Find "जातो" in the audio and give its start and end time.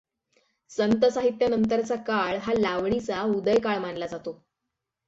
4.07-4.41